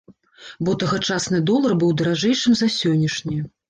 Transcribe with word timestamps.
Бо 0.67 0.75
тагачасны 0.85 1.43
долар 1.51 1.79
быў 1.87 1.95
даражэйшым 2.03 2.53
за 2.61 2.75
сённяшні. 2.83 3.37